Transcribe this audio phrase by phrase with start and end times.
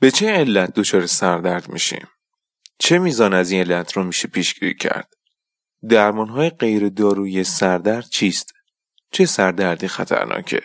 [0.00, 2.08] به چه علت دچار سردرد میشیم؟
[2.78, 5.14] چه میزان از این علت رو میشه پیشگیری کرد؟
[5.88, 8.52] درمانهای غیر دارویی سردرد چیست؟
[9.10, 10.62] چه سردردی خطرناکه؟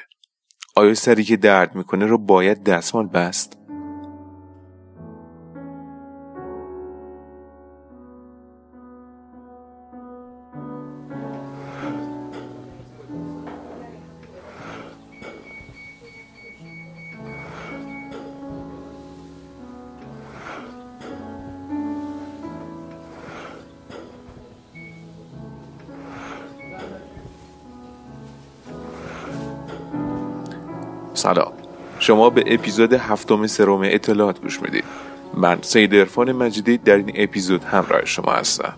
[0.76, 3.58] آیا سری که درد می‌کنه رو باید دستمال بست؟
[31.20, 31.52] سلام.
[32.00, 34.84] شما به اپیزود هفتم سروم اطلاعات گوش می‌دید.
[35.34, 38.73] من سید ارفان مجیدی در این اپیزود همراه شما هستم.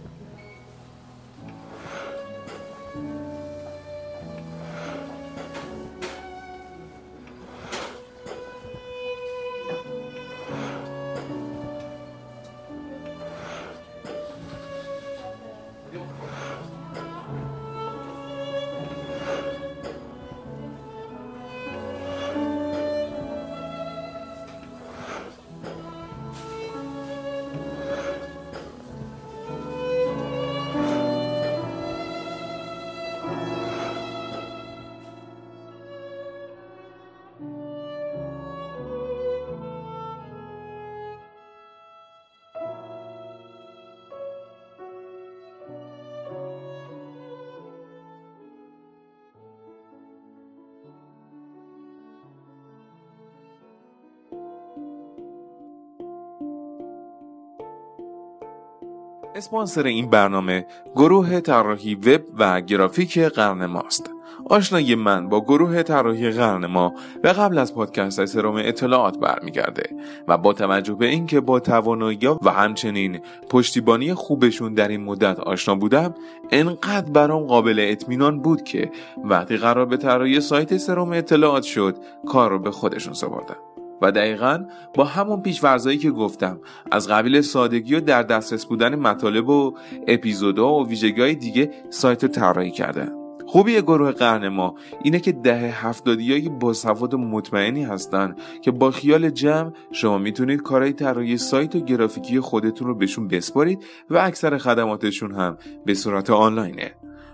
[59.42, 64.12] اسپانسر این برنامه گروه طراحی وب و گرافیک قرن ماست.
[64.50, 69.84] آشنایی من با گروه طراحی قرن ما به قبل از پادکست سرام اطلاعات برمیگرده
[70.28, 75.76] و با توجه به اینکه با توانایی و همچنین پشتیبانی خوبشون در این مدت آشنا
[75.76, 76.16] بودم
[76.52, 78.92] انقدر برام قابل اطمینان بود که
[79.24, 83.71] وقتی قرار به طراحی سایت سرام اطلاعات شد کار رو به خودشون سپردم.
[84.02, 86.60] و دقیقا با همون پیشورزایی که گفتم
[86.92, 92.24] از قبیل سادگی و در دسترس بودن مطالب و اپیزودها و ویژگی های دیگه سایت
[92.24, 93.22] رو طراحی کردن.
[93.48, 99.30] خوبی گروه قرن ما اینه که دهه هفتادیایی با سواد مطمئنی هستن که با خیال
[99.30, 105.32] جمع شما می‌تونید کارهای طراحی سایت و گرافیکی خودتون رو بهشون بسپارید و اکثر خدماتشون
[105.32, 106.92] هم به صورت آنلاینه.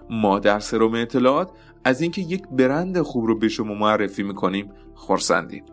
[0.10, 1.52] ما در سروم اطلاعات
[1.84, 5.64] از اینکه یک برند خوب رو به شما معرفی می‌کنیم خورسندیم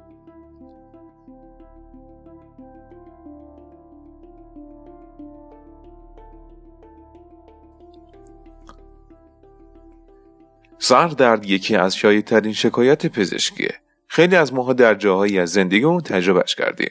[10.86, 13.74] سر درد یکی از ترین شکایت پزشکیه
[14.08, 16.90] خیلی از ماها در جاهایی از زندگیمون تجربهش کردیم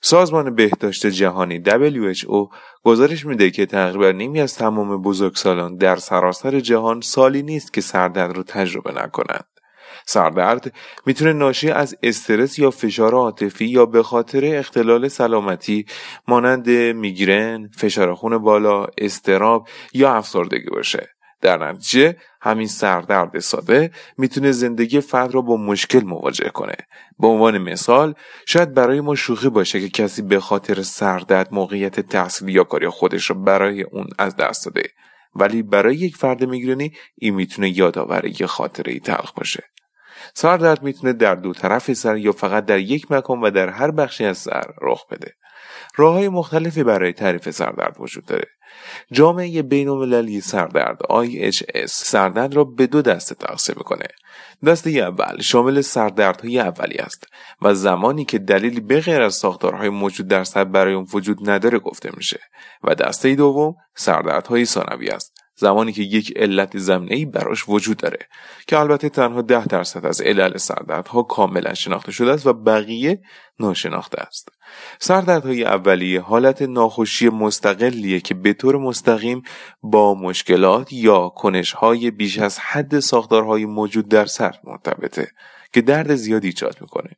[0.00, 2.54] سازمان بهداشت جهانی WHO
[2.84, 8.36] گزارش میده که تقریبا نیمی از تمام بزرگسالان در سراسر جهان سالی نیست که سردرد
[8.36, 9.46] رو تجربه نکنند.
[10.06, 10.72] سردرد
[11.06, 15.86] می‌تونه ناشی از استرس یا فشار عاطفی یا به خاطر اختلال سلامتی
[16.28, 21.08] مانند میگرن، فشار خون بالا، استراب یا افسردگی باشه.
[21.40, 26.76] در نتیجه همین سردرد ساده می‌تونه زندگی فرد را با مشکل مواجه کنه.
[27.18, 28.14] به عنوان مثال
[28.46, 33.30] شاید برای ما شوخی باشه که کسی به خاطر سردرد موقعیت تحصیلی یا کاری خودش
[33.30, 34.88] را برای اون از دست داده.
[35.34, 39.64] ولی برای یک فرد میگرنی این می‌تونه یادآور یه خاطره تلخ باشه.
[40.34, 44.24] سردرد می‌تونه در دو طرف سر یا فقط در یک مکان و در هر بخشی
[44.24, 45.34] از سر رخ بده.
[45.96, 48.48] راه های مختلفی برای تعریف سردرد وجود داره.
[49.12, 54.06] جامعه بین المللی سردرد IHS سردرد را به دو دسته تقسیم می‌کنه.
[54.66, 57.24] دسته اول شامل سردردهای اولی است
[57.62, 61.78] و زمانی که دلیلی به غیر از ساختارهای موجود در سر برای اون وجود نداره
[61.78, 62.40] گفته میشه.
[62.84, 65.37] و دسته دوم سردردهای ثانوی است.
[65.58, 68.18] زمانی که یک علت زمینه ای براش وجود داره
[68.66, 73.20] که البته تنها ده درصد از علل سردردها کاملا شناخته شده است و بقیه
[73.60, 74.48] ناشناخته است.
[74.98, 79.42] سردردهای اولیه حالت ناخوشی مستقلیه که به طور مستقیم
[79.82, 85.28] با مشکلات یا کنشهای بیش از حد ساختارهای موجود در سر مرتبطه
[85.72, 87.10] که درد زیادی ایجاد می‌کنه.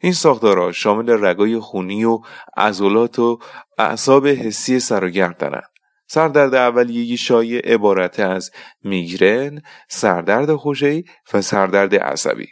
[0.00, 2.20] این ساختارها شامل رگای خونی و
[2.56, 3.38] عضلات و
[3.78, 5.73] اعصاب حسی سر و گردنند
[6.06, 8.50] سردرد اولیه شایع عبارت از
[8.84, 11.04] میگرن، سردرد خوشه‌ای
[11.34, 12.48] و سردرد عصبی.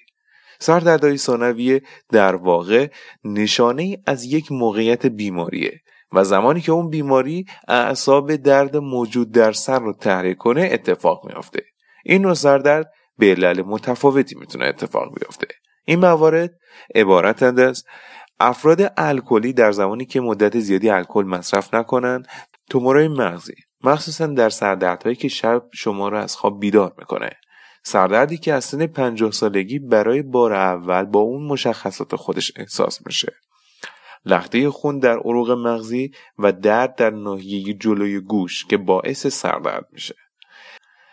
[0.63, 1.83] سردردهای ثانویه
[2.13, 2.89] در واقع
[3.25, 5.81] نشانه از یک موقعیت بیماریه
[6.13, 11.63] و زمانی که اون بیماری اعصاب درد موجود در سر رو تحریک کنه اتفاق میافته.
[12.05, 15.47] این نوع سردرد به علل متفاوتی می‌تونه اتفاق بیفته.
[15.85, 16.51] این موارد
[16.95, 17.85] عبارتند از
[18.41, 22.23] افراد الکلی در زمانی که مدت زیادی الکل مصرف نکنن
[22.73, 23.55] تومورای مغزی
[23.85, 27.31] مخصوصا در سردردهایی که شب شما را از خواب بیدار می‌کنه.
[27.83, 33.33] سردردی که از سن پنجاه سالگی برای بار اول با اون مشخصات خودش احساس میشه.
[34.27, 40.15] لخته خون در عروق مغزی و درد در ناحیه جلوی گوش که باعث سردرد میشه.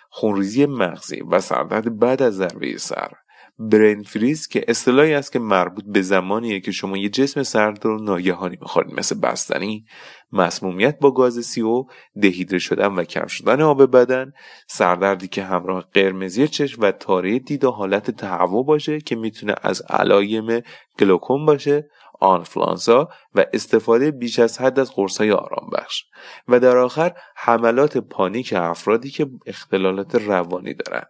[0.09, 3.11] خونریزی مغزی و سردرد بعد از ضربه سر.
[3.59, 8.03] برین فریز که اصطلاحی است که مربوط به زمانیه که شما یه جسم سرد رو
[8.03, 9.85] ناگهانی می‌خورید مثل بستنی
[10.31, 11.87] مسمومیت با گاز سی او
[12.21, 14.31] دهیدره شدن و کم شدن آب بدن
[14.67, 19.81] سردردی که همراه قرمزی چشم و تاره دید و حالت تهوع باشه که می‌تونه از
[19.81, 20.61] علایم
[20.99, 21.89] گلوکوم باشه
[22.19, 26.03] آنفلانزا و استفاده بیش از حد از قرصای آرام بخش.
[26.47, 31.05] و در آخر حملات پانیک افرادی که اختلالات روانی دارن.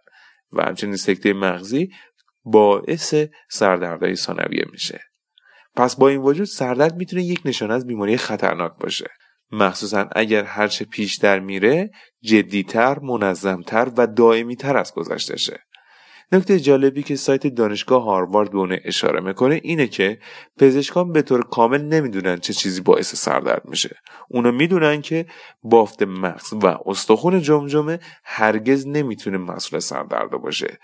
[0.52, 1.90] و همچنین سکته مغزی
[2.44, 3.14] باعث
[3.50, 5.00] سردردهای ثانویه میشه.
[5.76, 9.10] پس با این وجود سردرد می‌تونه یک نشانه از بیماری خطرناک باشه.
[9.52, 11.90] مخصوصا اگر هرچه پیشتر میره
[12.22, 15.60] جدیتر منظمتر و دائمیتر از گذشتشه
[16.32, 20.18] نکته جالبی که سایت دانشگاه هاروارد به اونه اشاره می‌کنه اینه که
[20.58, 23.96] پزشکان به طور کامل نمی‌دونن چه چیزی باعث سردرد میشه.
[24.28, 25.26] اونا می‌دونن که
[25.62, 30.78] بافت مغز و استخون جمجمه هرگز نمی‌تونه مسئول سردرد باشه.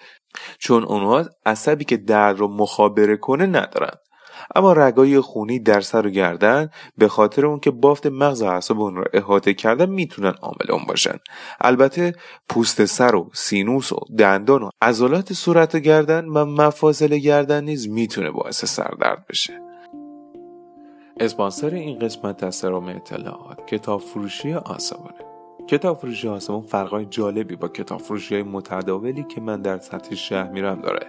[0.58, 3.94] چون اونها عصبی که درد رو مخابره کنه ندارن.
[4.54, 8.80] اما رگای خونی در سر و گردن به خاطر اون که بافت مغز و اعصاب
[8.80, 11.18] اون رو احاطه کردن می‌تونن عامل اون باشن.
[11.60, 12.12] البته
[12.48, 17.88] پوست سر و سینوس و دندان و عضلات صورت و گردن و مفاصل گردن نیز
[17.88, 19.60] می‌تونه باعث سردرد بشه.
[21.20, 25.14] اسپانسر این قسمت از سرام اطلاعات کتاب فروشی آسمانه.
[25.68, 30.50] کتاب فروشی آسمان فرقای جالبی با کتاب فروشی های متداولی که من در سطح شهر
[30.50, 31.06] میرم داره.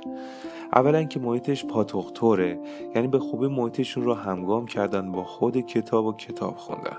[0.74, 2.60] اولا که محیطش پاتوق‌طوره
[2.96, 6.98] یعنی به خوبی محیطشون رو همگام کردن با خود کتاب و کتاب خوندن.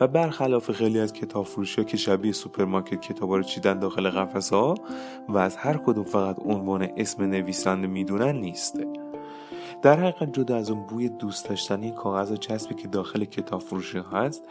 [0.00, 4.74] و برخلاف خیلی از کتاب فروشی که شبیه سوپرمارکت کتابا رو چیدن داخل قفسه ها
[5.28, 8.86] و از هر کدوم فقط عنوان اسم نویسنده می‌دونن نیسته
[9.82, 14.02] در حقیقت جدا از اون بوی دوست داشتنی کاغذ و چسبی که داخل کتاب فروشی
[14.12, 14.42] هست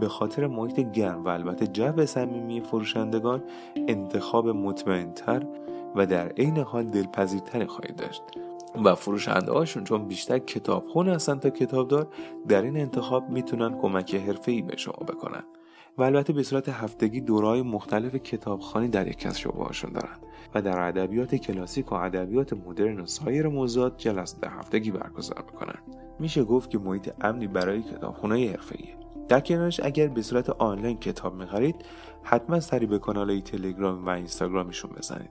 [0.00, 3.42] به خاطر محیط گرم و البته جو صمیمی فروشندگان
[3.88, 5.46] انتخاب مطمئنتر
[5.96, 8.22] و در عین حال دلپذیرتری خواهید داشت.
[8.84, 12.08] و فروشنده هاشون چون بیشتر کتابخون هستن تا کتابدار
[12.48, 15.42] در این انتخاب می‌تونن کمک حرفه‌ای به شما بکنن.
[15.98, 20.16] و البته به صورت هفتگی دورهای مختلف کتابخانی در یک از شعبه هاشون دارن.
[20.54, 25.78] و در ادبیات کلاسیک و ادبیات مدرن و سایر موضوعات جلسات هفتگی برگزار می‌کنن.
[26.18, 28.96] میشه گفت که محیط امنی برای کتابخونه حرفه‌ایه.
[29.28, 31.76] در کنارش اگر به صورت آنلاین کتاب می‌خرید
[32.22, 35.30] حتما سری به کانال تلگرام و اینستاگرامشون بزنید.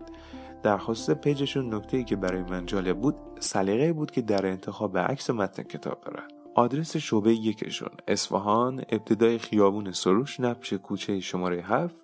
[0.64, 4.46] در خصوص page شون نکته ای که برای من جالب بود سلیقه بود که در
[4.46, 6.28] انتخاب عکس متن کتاب دارن.
[6.56, 11.96] آدرس شعبه یکشون اصفهان ابتدای خیابون سروش نبش کوچه شماره هفت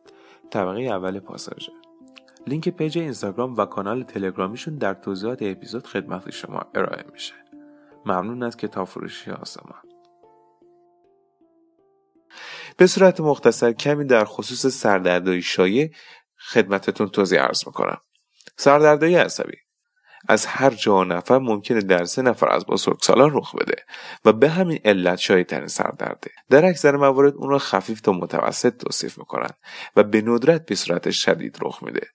[0.49, 1.71] طبقه اول پاساژه
[2.47, 7.33] لینک page اینستاگرام و کانال تلگرامیشون در توضیحات اپیزود خدمت شما ارائه میشه.
[8.05, 9.81] ممنون از کتاب فروشی آسمان.
[12.77, 15.91] به صورت مختصر کمی در خصوص سردردهای شایع
[16.37, 17.97] خدمتتون توضیح عرض می‌کنم.
[18.57, 19.57] سردردهای عصبی.
[20.27, 23.75] از هر جا نفر ممکنه در سه نفر از بزرگسالان رخ بده
[24.25, 26.31] و به همین علت شایدترین سردرده.
[26.49, 29.49] در اکثر موارد اون را خفیف تا متوسط توصیف می‌کنن
[29.95, 32.07] و به ندرت به صورت شدید رخ میده.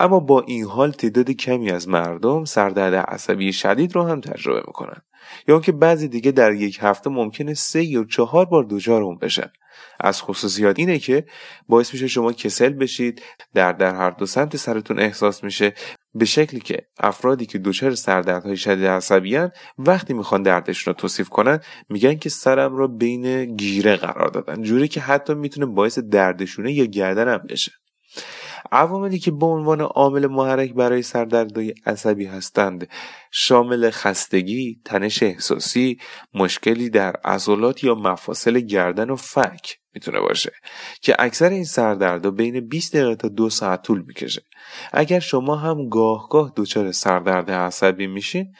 [0.00, 5.02] اما با این حال تعداد کمی از مردم سردرد عصبی شدید رو هم تجربه می‌کنن.
[5.48, 9.50] یا اینکه بعضی دیگه در یک هفته ممکنه سه یا چهار بار دچار اون بشن.
[10.00, 11.24] از خصوصیات اینه که
[11.68, 13.22] باعث میشه شما کسل بشید
[13.54, 15.74] در در هر دو سمت سرتون احساس میشه.
[16.14, 19.38] به شکلی که افرادی که دچار سردردهای شدید عصبی
[19.78, 24.62] وقتی می‌خوان دردشون رو توصیف کنن میگن که سرم رو بین گیره قرار دادن.
[24.62, 27.72] جوری که حتی می‌تونه باعث دردشونه یا گردن هم بشه.
[28.72, 32.88] عواملی که به عنوان عامل محرک برای سردردهای عصبی هستند.
[33.30, 35.98] شامل خستگی، تنش احساسی،
[36.34, 40.52] مشکلی در عضلات یا مفاصل گردن و فک می‌تونه باشه
[41.02, 44.42] که اکثر این سردردها بین 20 دقیقه تا دو ساعت طول می‌کشه.
[44.92, 48.52] اگر شما هم گاه گاه دچار سردرد عصبی میشین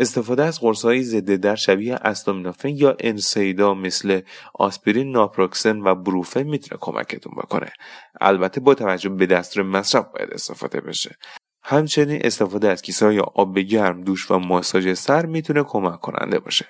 [0.00, 4.20] استفاده از های ضد در شبیه استامینوفن یا انسیدا مثل
[4.54, 7.72] آسپرین ناپروکسن و بروفن می‌تونه کمکتون بکنه.
[8.20, 11.16] البته با توجه به دستور مصرف باید استفاده بشه.
[11.62, 16.66] همچنین استفاده از کیسه های آب گرم دوش و ماساژ سر می‌تونه کمک کننده باشه.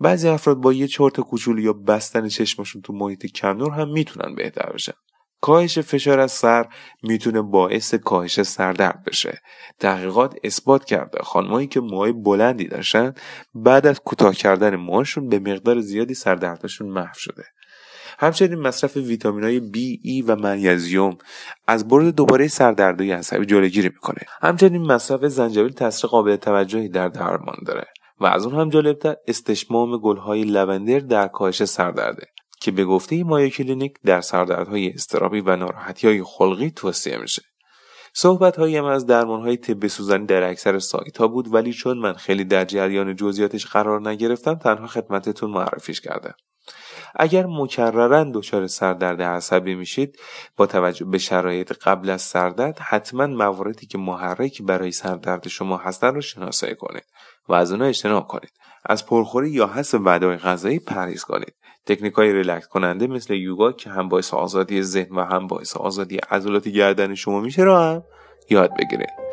[0.00, 4.34] بعضی افراد با یه چرت کوچولو یا بستن چشمشون تو محیط کم نور هم می‌تونن
[4.34, 4.92] بهتر بشن.
[5.42, 6.66] کاهش فشار از سر
[7.02, 9.40] می‌تونه باعث کاهش سردرد بشه.
[9.78, 11.18] تحقیقات اثبات کرده.
[11.22, 13.14] خانمایی که موهای بلندی داشتن
[13.54, 17.44] بعد از کوتاه کردن موهاشون به مقدار زیادی سردردشون محو شده.
[18.18, 21.18] همچنین مصرف ویتامین های B, E و منیزیوم
[21.66, 24.20] از برد دوباره سردردهای عصبی جلوگیری می‌کنه.
[24.42, 27.86] همچنین مصرف زنجبیل تاثیر قابل توجهی در درمان داره
[28.20, 32.26] و از اون هم جالبتر استشمام گلهای لوندر در کاهش سردرده.
[32.62, 37.42] که به گفته مایو کلینیک در سردردهای استرابی و ناراحتی های خلقی توصیه میشه.
[38.14, 42.12] صحبت هایم از درمان های طب سوزنی در اکثر سایت ها بود ولی چون من
[42.12, 46.34] خیلی در جریان جزئیاتش قرار نگرفتم تنها خدمتتون معرفیش کردم.
[47.16, 50.18] اگر مکررن دچار سردرد عصبی میشید
[50.56, 56.14] با توجه به شرایط قبل از سردرد حتما مواردی که محرکی برای سردرد شما هستن
[56.14, 57.04] رو شناسایی کنید
[57.48, 58.52] و از اونها اجتناب کنید.
[58.86, 61.54] از پرخوری یا حس وعدههای غذایی پرهیز کنید.
[61.86, 66.16] تکنیک های ریلکس کننده مثل یوگا که هم باعث آزادی ذهن و هم باعث آزادی
[66.16, 68.02] عضلات گردن شما میشه رو هم
[68.50, 69.31] یاد بگیرید.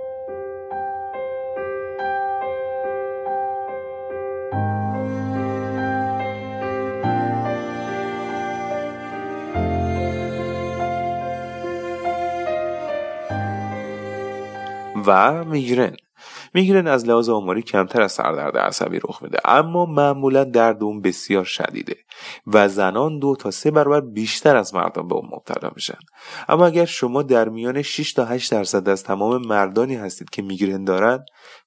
[15.09, 15.95] و میگرن.
[16.53, 21.43] میگرن از لحاظ آماری کمتر از سردرد عصبی رخ میده اما معمولا درد اون بسیار
[21.43, 21.95] شدیده
[22.47, 25.97] و زنان دو تا سه برابر بیشتر از مردان به اون مبتلا میشن.
[26.49, 30.83] اما اگر شما در میان 6 تا 8 درصد از تمام مردانی هستید که میگرن
[30.83, 31.25] دارن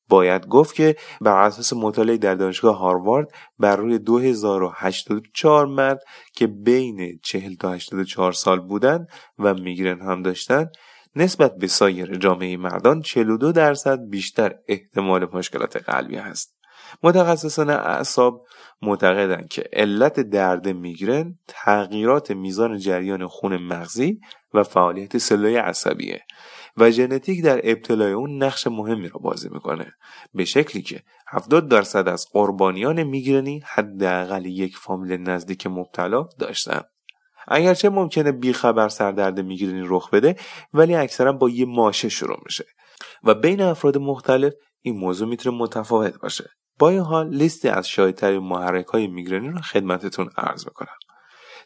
[0.08, 6.02] باید گفت که بر اساس مطالعه در دانشگاه هاروارد بر روی 2084 مرد
[6.34, 9.06] که بین 40 تا 84 سال بودن
[9.38, 10.70] و میگرن هم داشتن
[11.16, 16.57] نسبت به سایر جامعه مردان 42 درصد بیشتر احتمال مشکلات قلبی هست.
[17.02, 18.47] متخصصان اعصاب
[18.83, 24.21] معتقدند که علت درد میگرن تغییرات میزان جریان خون مغزی
[24.54, 26.21] و فعالیت سلول عصبیه
[26.76, 29.92] و ژنتیک در ابتلای اون نقش مهمی را بازی می‌کنه
[30.35, 36.81] به شکلی که 70 درصد از قربانیان میگرنی حداقل یک فامیل نزدیک مبتلا داشتن
[37.49, 40.37] اگرچه ممکنه بیخبر سردرد میگرنی رخ بده
[40.72, 42.64] ولی اکثرا با یه ماشه شروع میشه.
[43.25, 46.50] و بین افراد مختلف این موضوع می‌تونه متفاوت باشه.
[46.78, 50.96] با این حال لیستی از شایدترین محرک های میگرنی رو خدمتتون عرض می‌کنم.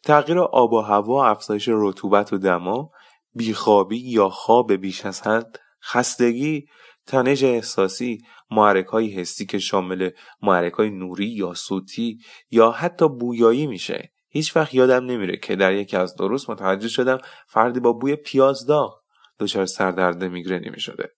[0.05, 2.91] تغییر آب و هوا افزایش رطوبت و دما
[3.35, 6.67] بیخوابی یا خواب بیش از حد خستگی
[7.07, 8.19] تنش احساسی
[8.51, 10.11] محرک های حسی که شامل
[10.43, 12.19] محرک های نوری یا صوتی
[12.51, 14.13] یا حتی بویایی میشه.
[14.37, 18.67] هیچ وقت یادم نمیره که در یکی از دروس متوجه شدم فردی با بوی پیاز
[18.67, 19.01] داغ
[19.41, 21.13] دچار سردرد میگرنی می شده.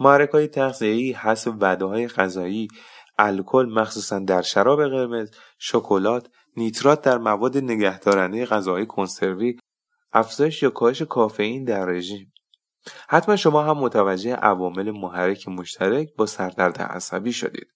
[0.00, 2.68] محرک های تغذیه‌ای حس وعده های غذایی
[3.18, 9.56] الکل مخصوصا در شراب قرمز شکلات نیترات در مواد نگهدارنده غذاهای کنسروی
[10.12, 12.32] افزایش یا کاهش کافئین در رژیم
[13.08, 17.68] حتما شما هم متوجه عوامل محرک مشترک با سردرد عصبی شدید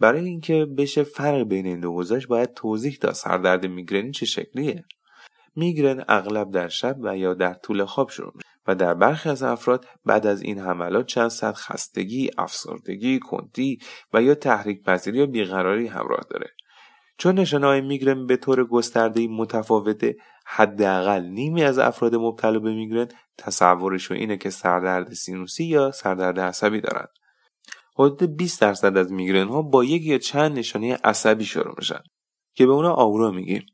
[0.00, 4.84] برای اینکه بشه فرق بین این دو گذاشت باید توضیح داد سردرد میگرنی چه شکلیه
[5.56, 9.42] میگرن اغلب در شب و یا در طول خواب شروع میشه و در برخی از
[9.42, 13.78] افراد بعد از این حملات چند صد خستگی، افسردگی، کندی
[14.12, 16.50] و یا تحریک پذیری یا بیقراری همراه داره.
[17.18, 24.16] چون نشانه میگرن به طور گسترده متفاوته حداقل نیمی از افراد مبتلا به میگرن تصورشون
[24.16, 27.08] اینه که سردرد سینوسی یا سردرد عصبی دارند.
[27.98, 32.00] حدود 20 درصد از میگرن ها با یک یا چند نشانه عصبی شروع میشن
[32.54, 33.66] که به اونا آورا میگیم.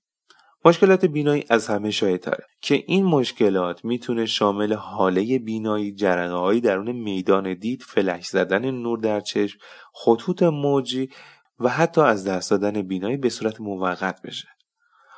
[0.65, 7.55] مشکلات بینایی از همه شایدتره که این مشکلات می‌تونه شامل حاله بینایی جرقههایی درون میدان
[7.55, 9.59] دید فلش زدن نور در چشم
[9.95, 11.11] خطوط موجی
[11.59, 14.49] و حتی از دست دادن بینایی به صورت موقت بشه.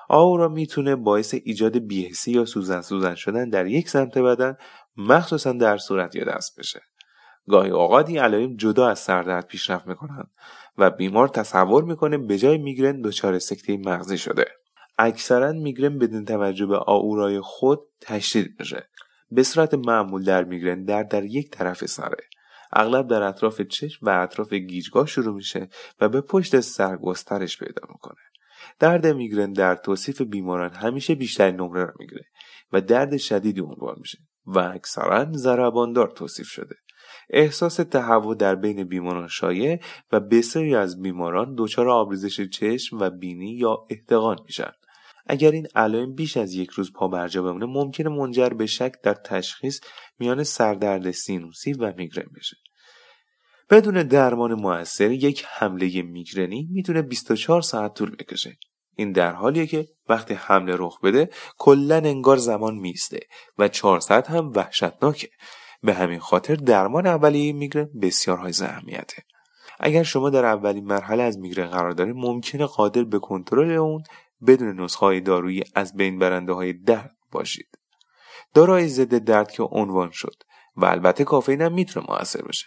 [0.09, 4.57] آورا می‌تونه باعث ایجاد بیهسی یا سوزن سوزن شدن در یک سمت بدن
[4.97, 6.81] مخصوصا در صورت یا دست بشه.
[7.49, 10.31] گاهی اوقات این علائم جدا از سردرد پیشرفت می‌کنند
[10.79, 14.45] و بیمار تصور می‌کنه به جای میگرن دچار سکته مغزی شده.
[14.99, 18.89] اکثرا میگرن بدون توجه به آورای خود تشدید میشه.
[19.31, 22.25] به صورت معمول در میگرن در در یک طرف سره.
[22.73, 25.69] اغلب در اطراف چشم و اطراف گیجگاه شروع میشه
[26.01, 28.21] و به پشت سر گسترش پیدا می‌کنه.
[28.79, 32.25] درد میگرن در توصیف بیماران همیشه بیشتر نمره را می‌گیره
[32.73, 36.77] و درد شدیدی عنوان میشه و اکثرا ضرباندار توصیف شده.
[37.31, 39.81] احساس تهوع در بین بیماران شایع
[40.13, 44.73] و بسیاری از بیماران دچار آبریزش چشم و بینی یا احتقان میشن.
[45.27, 49.15] اگر این علائم بیش از یک روز پا برجا بمونه ممکنه منجر به شک در
[49.15, 49.81] تشخیص
[50.19, 52.57] میان سردرد سینوسی و میگرن بشه.
[53.71, 58.59] بدون درمان موثر یک حمله میگرنی می‌تونه 24 ساعت طول بکشه.
[58.97, 63.21] این در حالیه که وقتی حمله رخ بده کلا انگار زمان میسته
[63.59, 65.29] و 400 هم وحشتناکه.
[65.85, 69.23] به همین خاطر درمان اولیه میگرن بسیار های اهمیته
[69.81, 74.03] اگر شما در اولین مرحله از میگرن قرار دارید ممکنه قادر به کنترل اون
[74.47, 77.79] بدون نسخه های دارویی از بین برنده های درد باشید.
[78.55, 80.43] داروهای ضد درد که عنوان شد
[80.77, 82.67] و البته کافئین هم می‌تونه موثر بشه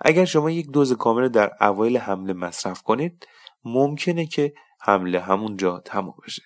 [0.00, 3.26] اگر شما یک دوز کامل در اوایل حمله مصرف کنید
[3.64, 6.42] ممکنه که حمله همونجا تموم بشه.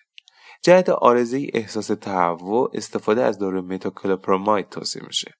[0.62, 5.34] جهت آرزه احساس تهوع استفاده از داروی متاکلوپراماید توصیه میشه.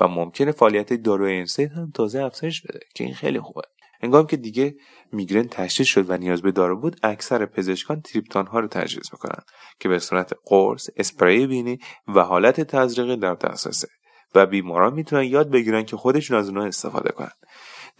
[0.00, 3.62] و ممکنه فعالیت داروی انسید هم تازه افزایش بده که این خیلی خوبه
[4.02, 4.76] هنگام که دیگه
[5.12, 9.42] میگرن تشدید شد و نیاز به دارو بود اکثر پزشکان تریپتان ها رو تجویز می‌کنن
[9.80, 13.88] که به صورت قرص اسپری بینی و حالت تزریقی در دسترسه
[14.34, 17.30] و بیماران می‌تونن یاد بگیرن که خودشون از اونها استفاده کنن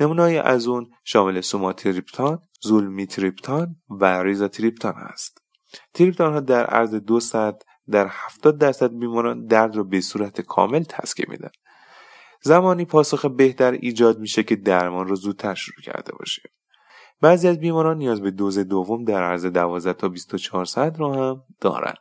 [0.01, 5.39] نمونه‌ای از اون شامل سوماتریپتان، زولمیتریپتان و ریزاتریپتان هست.
[5.95, 10.83] تریپتان ها در عرض دو ساعت در 70 درصد بیماران درد رو به صورت کامل
[10.83, 11.51] تسکیه میدن.
[12.47, 16.45] زمانی پاسخ بهتر ایجاد میشه که درمان رو زودتر شروع کرده باشیم.
[17.21, 21.43] بعضی از بیماران نیاز به دوز دوم در عرض 12 تا 24 ساعت رو هم
[21.61, 21.95] دارن.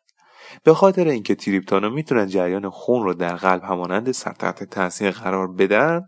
[0.64, 4.32] به خاطر اینکه تریپتانا می‌تونن جریان خون رو در قلب همانند سر
[4.72, 6.02] تاثیر قرار بدن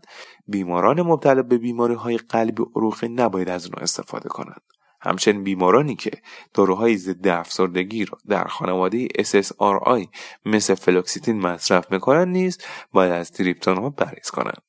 [0.46, 4.62] بیماران مبتلا به بیماری های قلبی عروقی نباید از اون استفاده کنند
[5.00, 6.10] همچنین بیمارانی که
[6.54, 10.08] داروهای ضد افسردگی را در خانواده SSRI
[10.44, 12.58] مثل فلوکستین مصرف می‌کنند نیز
[12.92, 14.62] باید از تریپتان ها پرهیز کنند.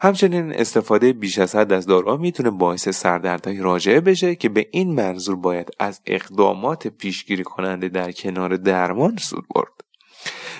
[0.00, 4.94] همچنین استفاده بیش از حد از داروها می‌تونه باعث سردردهای راجعه بشه که به این
[4.94, 9.87] منظور باید از اقدامات پیشگیری کننده در کنار درمان سود برد.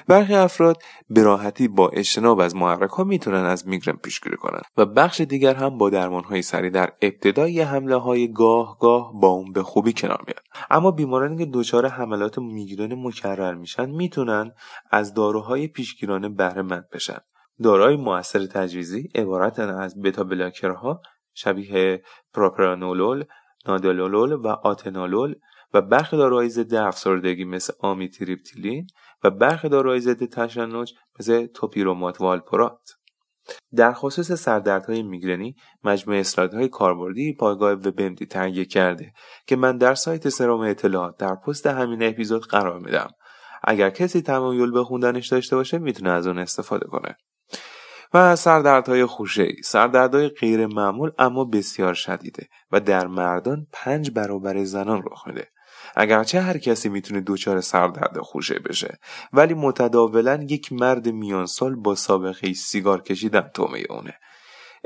[0.09, 4.87] برخی افراد به راحتی با اجتناب از محرک ها می‌تونن از میگرن پیشگیری کنند و
[4.87, 9.53] بخش دیگر هم با درمان های سریع در ابتدای حمله های گاه گاه با اون
[9.53, 10.43] به خوبی کنار میاد.
[10.71, 14.53] اما بیمارانی که دچار حملات میگرن مکرر میشن می‌تونن
[14.91, 17.19] از داروهای پیشگیرانه بهره مند بشن.
[17.63, 21.01] داروهای موثر تجویزی عبارتن از بتا بلاکرها
[21.35, 22.03] شبیه
[22.35, 23.25] پروپرانولول،
[23.67, 25.35] نادولول و آتنالول
[25.75, 28.87] و برخی داروهای ضد افسردگی مثل آمیتریپتیلین
[29.25, 32.99] و برخی داروهای ضد تشنج مثل توپیرومات والپورات
[33.77, 39.13] در خصوص سردردهای میگرنی مجموعه های کاربردی پایگاه وبمدی تهیه کرده
[39.47, 43.11] که من در سایت سرام اطلاعات در پست همین اپیزود قرار میدم.
[43.65, 47.17] اگر کسی تمایل به خوندنش داشته باشه می‌تونه از اون استفاده کنه.
[48.15, 55.03] و سردردهای خوشه‌ای سردردهای غیر معمول اما بسیار شدیده و در مردان پنج برابر زنان
[55.07, 55.49] رخ میده.
[56.01, 58.99] اگرچه هر کسی می‌تونه دچار سردرد خوشه بشه
[59.33, 64.15] ولی متداولا یک مرد میان سال با سابقه سیگار کشیدن تومه اونه.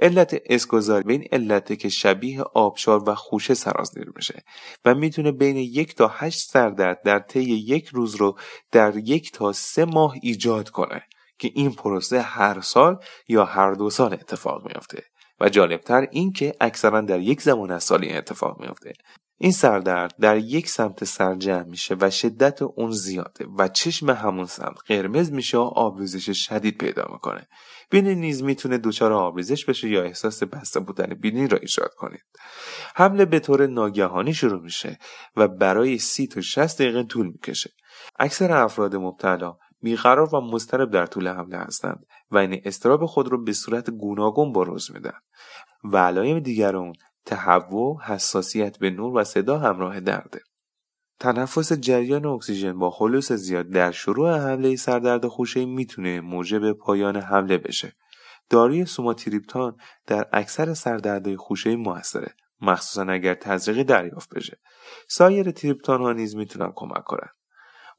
[0.03, 4.43] علت اسکوزال به این علته که شبیه آبشار و خوشه سرازیر میشه
[4.85, 8.39] و می‌تونه بین یک تا هشت سردرد در طی یک روز رو
[8.71, 11.03] در یک تا سه ماه ایجاد کنه
[11.39, 12.97] که این پروسه هر سال
[13.29, 15.03] یا هر دو سال اتفاق میافته.
[15.41, 18.93] و جالبتر این که اکثرا در یک زمان از سالی اتفاق میافته.
[19.39, 24.47] این سردرد در یک سمت سر جمع میشه و شدت اون زیاده و چشم همون
[24.47, 27.49] سمت قرمز میشه و آبریزش شدید پیدا می‌کنه.
[27.91, 32.25] بینی نیز می‌تونه دچار آبریزش بشه یا احساس بسته بودن بینی را ایجاد کنید.
[32.95, 34.99] حمله به طور ناگهانی شروع میشه
[35.37, 37.71] و برای سی تا 60 دقیقه طول می‌کشه.
[38.19, 43.39] اکثر افراد مبتلا بیقرار و مضطرب در طول حمله هستند و این استراب خود را
[43.39, 45.19] به صورت گوناگون بروز میدن.
[45.85, 46.93] و علایم دیگر اون
[47.25, 50.41] تهوع حساسیت به نور و صدا همراه درده.
[51.21, 57.59] تنفس جریان اکسیژن با خلوص زیاد در شروع حمله سردرد خوشه می‌تونه موجب پایان حمله
[57.59, 57.93] بشه.
[58.51, 64.61] داروی سوماتریپتان در اکثر سردردهای خوشه موثره مخصوصا اگر تزریقی دریافت بشه.
[65.09, 67.29] سایر تریپتان ها نیز می‌تونن کمک کنن.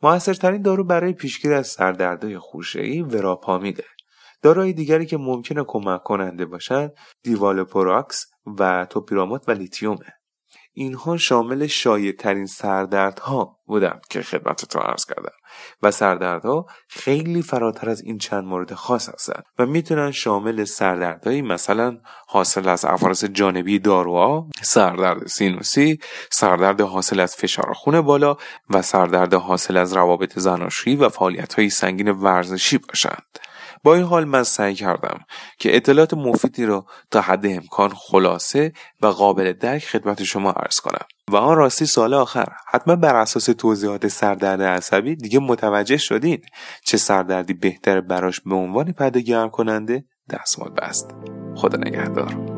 [0.01, 3.83] موثرترین دارو برای پیشگیری از سردردهای خوشه‌ای وراپامیده
[4.43, 6.91] داروهای دیگری که ممکنه کمک کننده باشند
[7.23, 8.25] دیوالپروکس
[8.59, 10.13] و توپیرامات و لیتیومه.
[10.73, 15.33] اینها شامل شایع ترین سردردها بودند که خدمتتون عرض کردم.
[15.81, 21.97] و سردردها خیلی فراتر از این چند مورد خاص هستند و می‌تونن شامل سردردهایی مثلا
[22.27, 25.99] حاصل از عوارض جانبی داروها سردرد سینوسی
[26.31, 28.37] سردرد حاصل از فشار خون بالا
[28.69, 33.39] و سردرد حاصل از روابط زناشویی و فعالیت های سنگین ورزشی باشند.
[33.83, 35.19] با این حال من سعی کردم
[35.59, 41.05] که اطلاعات مفیدی را تا حد امکان خلاصه و قابل درک خدمت شما عرض کنم.
[41.31, 46.41] و آن راستی سال آخر حتما بر اساس توضیحات سردرد عصبی دیگه متوجه شدین
[46.85, 51.15] چه سردردی بهتر براش به عنوان پده گرم کننده دستمال بست.
[51.55, 52.52] خدا نگهدار.